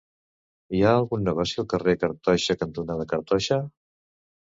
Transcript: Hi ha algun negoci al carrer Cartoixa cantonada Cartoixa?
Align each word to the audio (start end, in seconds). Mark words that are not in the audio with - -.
Hi 0.77 0.81
ha 0.85 0.93
algun 1.01 1.21
negoci 1.27 1.61
al 1.65 1.69
carrer 1.75 1.97
Cartoixa 2.07 2.59
cantonada 2.65 3.09
Cartoixa? 3.15 3.65